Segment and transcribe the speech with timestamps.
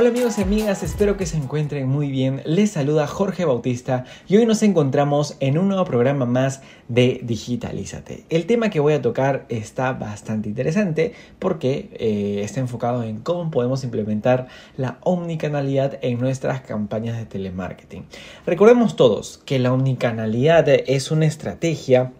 [0.00, 2.40] Hola amigos y amigas, espero que se encuentren muy bien.
[2.46, 8.24] Les saluda Jorge Bautista y hoy nos encontramos en un nuevo programa más de Digitalízate.
[8.30, 13.50] El tema que voy a tocar está bastante interesante porque eh, está enfocado en cómo
[13.50, 14.48] podemos implementar
[14.78, 18.06] la omnicanalidad en nuestras campañas de telemarketing.
[18.46, 22.10] Recordemos todos que la omnicanalidad es una estrategia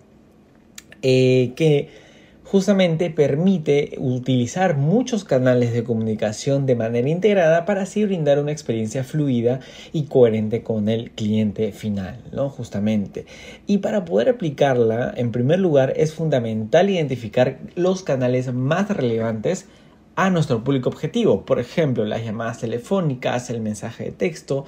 [1.01, 2.10] eh, que
[2.51, 9.05] justamente permite utilizar muchos canales de comunicación de manera integrada para así brindar una experiencia
[9.05, 9.61] fluida
[9.93, 12.49] y coherente con el cliente final, ¿no?
[12.49, 13.25] Justamente.
[13.69, 19.69] Y para poder aplicarla, en primer lugar, es fundamental identificar los canales más relevantes
[20.17, 24.67] a nuestro público objetivo, por ejemplo, las llamadas telefónicas, el mensaje de texto,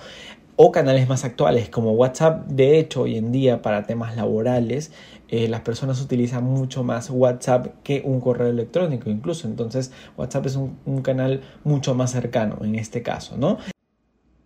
[0.57, 2.47] o canales más actuales como WhatsApp.
[2.47, 4.93] De hecho, hoy en día para temas laborales
[5.29, 9.47] eh, las personas utilizan mucho más WhatsApp que un correo electrónico incluso.
[9.49, 13.59] Entonces WhatsApp es un, un canal mucho más cercano en este caso, ¿no?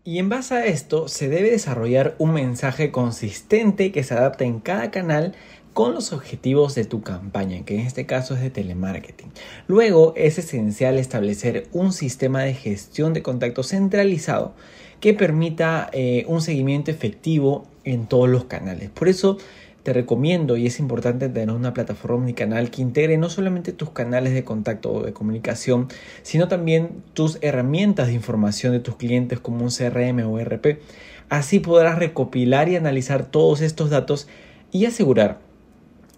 [0.04, 4.60] Y en base a esto se debe desarrollar un mensaje consistente que se adapte en
[4.60, 5.34] cada canal
[5.76, 9.30] con los objetivos de tu campaña, que en este caso es de telemarketing.
[9.66, 14.54] Luego es esencial establecer un sistema de gestión de contactos centralizado
[15.00, 18.90] que permita eh, un seguimiento efectivo en todos los canales.
[18.90, 19.38] Por eso
[19.82, 24.34] te recomiendo y es importante tener una plataforma omnicanal que integre no solamente tus canales
[24.34, 25.86] de contacto o de comunicación,
[26.22, 30.80] sino también tus herramientas de información de tus clientes como un CRM o ERP.
[31.28, 34.26] Así podrás recopilar y analizar todos estos datos
[34.72, 35.45] y asegurar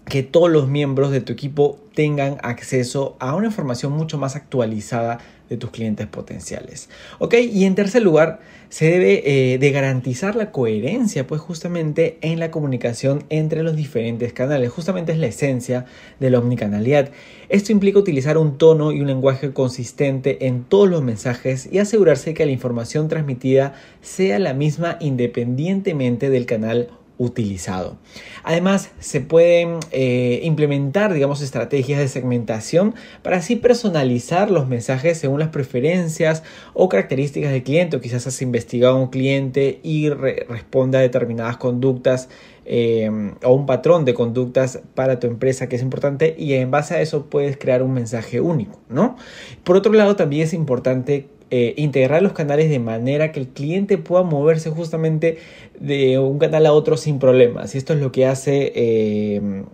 [0.08, 5.18] que todos los miembros de tu equipo tengan acceso a una información mucho más actualizada
[5.48, 6.88] de tus clientes potenciales.
[7.18, 7.34] ¿Ok?
[7.34, 12.50] Y en tercer lugar, se debe eh, de garantizar la coherencia, pues justamente en la
[12.50, 14.70] comunicación entre los diferentes canales.
[14.70, 15.86] Justamente es la esencia
[16.20, 17.10] de la omnicanalidad.
[17.48, 22.34] Esto implica utilizar un tono y un lenguaje consistente en todos los mensajes y asegurarse
[22.34, 27.98] que la información transmitida sea la misma independientemente del canal utilizado.
[28.44, 35.40] Además, se pueden eh, implementar, digamos, estrategias de segmentación para así personalizar los mensajes según
[35.40, 37.96] las preferencias o características del cliente.
[37.96, 42.28] O quizás has investigado a un cliente y responda a determinadas conductas
[42.70, 43.10] eh,
[43.42, 47.00] o un patrón de conductas para tu empresa que es importante y en base a
[47.00, 49.16] eso puedes crear un mensaje único, ¿no?
[49.64, 53.96] Por otro lado, también es importante eh, integrar los canales de manera que el cliente
[53.96, 55.38] pueda moverse justamente
[55.80, 57.74] de un canal a otro sin problemas.
[57.74, 59.64] Y esto es lo que hace eh,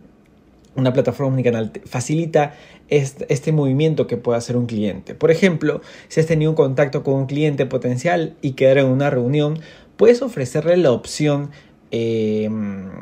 [0.76, 1.72] una plataforma omnicanal.
[1.84, 2.54] Facilita
[2.88, 5.16] este, movimiento que puede hacer un cliente.
[5.16, 9.10] Por ejemplo, si has tenido un contacto con un cliente potencial y quedar en una
[9.10, 9.58] reunión,
[9.96, 11.50] puedes ofrecerle la opción
[11.90, 12.48] eh,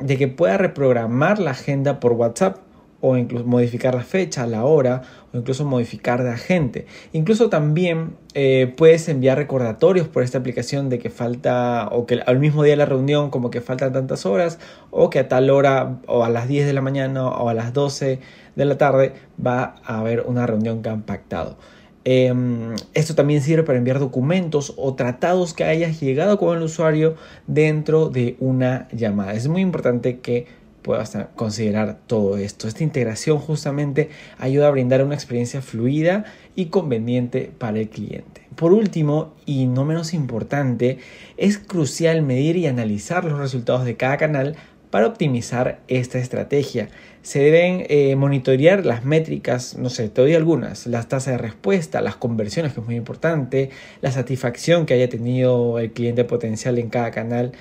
[0.03, 2.59] de que pueda reprogramar la agenda por WhatsApp
[3.03, 5.03] o incluso modificar la fecha, la hora
[5.35, 6.87] o incluso modificar de agente.
[7.13, 12.39] Incluso también eh, puedes enviar recordatorios por esta aplicación de que falta o que al
[12.39, 14.61] mismo día de la reunión como que faltan tantas horas
[14.91, 17.73] o que a tal hora o a las 10 de la mañana o a las
[17.73, 18.21] 12
[18.55, 19.15] de la tarde
[19.45, 21.57] va a haber una reunión que han pactado.
[22.05, 27.15] Em, esto también sirve para enviar documentos o tratados que hayas llegado con el usuario
[27.47, 29.35] dentro de una llamada.
[29.35, 30.47] Es muy importante que
[30.83, 32.69] puedas considerar todo esto.
[32.69, 38.43] Esta integración justamente ayuda a brindar una experiencia fluida y conveniente para el cliente.
[38.57, 40.99] Por último, y no menos importante,
[41.37, 44.57] es crucial medir y analizar los resultados de cada canal
[44.91, 46.91] para optimizar esta estrategia.
[47.23, 52.03] Se deben eh, monitorear las métricas, no sé, te doy algunas, las tasas de respuesta,
[52.03, 53.71] las conversiones, que es muy importante,
[54.03, 57.53] la satisfacción que haya tenido el cliente potencial en cada canal.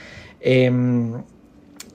[0.41, 1.23] Em,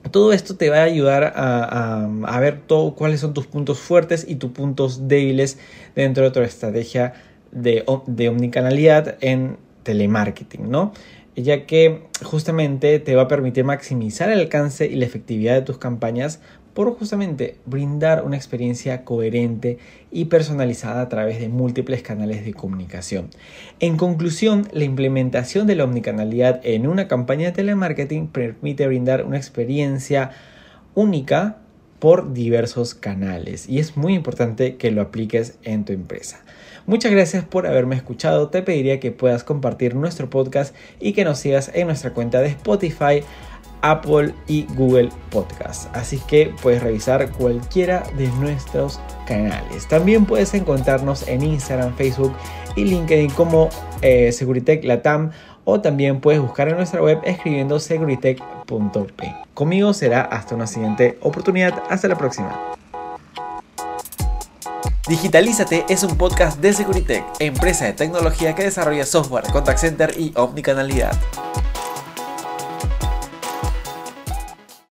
[0.09, 4.35] todo esto te va a ayudar a, ver todo, cuáles son tus puntos fuertes y
[4.35, 5.57] tus puntos débiles
[5.95, 7.13] dentro de tu estrategia
[7.51, 10.91] de, de omnicanalidad en telemarketing, ¿no?
[11.37, 15.77] Ya que justamente te va a permitir maximizar el alcance y la efectividad de tus
[15.77, 16.41] campañas
[16.73, 19.77] por justamente brindar una experiencia coherente
[20.11, 23.29] y personalizada a través de múltiples canales de comunicación.
[23.79, 29.37] En conclusión, la implementación de la omnicanalidad en una campaña de telemarketing permite brindar una
[29.37, 30.31] experiencia
[30.95, 31.57] única
[31.99, 36.43] por diversos canales y es muy importante que lo apliques en tu empresa.
[36.85, 38.49] Muchas gracias por haberme escuchado.
[38.49, 42.47] Te pediría que puedas compartir nuestro podcast y que nos sigas en nuestra cuenta de
[42.47, 43.23] Spotify,
[43.81, 45.93] Apple y Google Podcast.
[45.95, 49.87] Así que puedes revisar cualquiera de nuestros canales.
[49.87, 52.33] También puedes encontrarnos en Instagram, Facebook
[52.75, 53.69] y LinkedIn como
[54.01, 55.31] eh, Securitech Latam
[55.69, 59.35] o también puedes buscar en nuestra web escribiendo securitech.p.
[59.53, 61.83] Conmigo será hasta una siguiente oportunidad.
[61.89, 62.57] Hasta la próxima.
[65.09, 70.31] Digitalízate es un podcast de Securitech, empresa de tecnología que desarrolla software, contact center y
[70.37, 71.11] omnicanalidad.